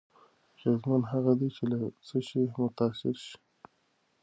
[0.57, 3.35] اغېزمن هغه دی چې له څه شي متأثر شي.